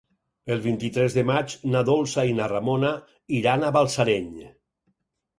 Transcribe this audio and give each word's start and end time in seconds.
El 0.53 0.61
vint-i-tres 0.61 1.17
de 1.17 1.23
maig 1.29 1.51
na 1.75 1.83
Dolça 1.89 2.23
i 2.29 2.33
na 2.39 2.47
Ramona 2.51 2.93
iran 3.41 3.67
a 3.67 3.69
Balsareny. 3.77 4.41